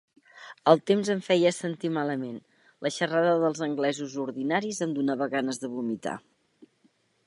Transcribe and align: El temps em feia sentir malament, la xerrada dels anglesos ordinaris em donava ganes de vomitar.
El 0.71 0.79
temps 0.91 1.11
em 1.15 1.21
feia 1.27 1.51
sentir 1.57 1.91
malament, 1.99 2.41
la 2.87 2.93
xerrada 2.97 3.37
dels 3.45 3.63
anglesos 3.69 4.19
ordinaris 4.27 4.85
em 4.89 4.99
donava 5.01 5.33
ganes 5.39 5.65
de 5.67 5.75
vomitar. 5.77 6.21